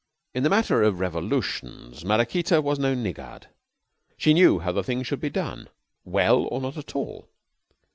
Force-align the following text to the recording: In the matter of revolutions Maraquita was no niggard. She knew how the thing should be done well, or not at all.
In 0.33 0.41
the 0.41 0.49
matter 0.49 0.81
of 0.81 0.99
revolutions 0.99 2.03
Maraquita 2.03 2.59
was 2.59 2.79
no 2.79 2.95
niggard. 2.95 3.49
She 4.17 4.33
knew 4.33 4.57
how 4.57 4.71
the 4.71 4.83
thing 4.83 5.03
should 5.03 5.21
be 5.21 5.29
done 5.29 5.69
well, 6.05 6.45
or 6.51 6.59
not 6.59 6.75
at 6.75 6.95
all. 6.95 7.29